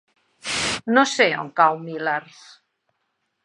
[0.97, 2.43] No sé on cau Millars.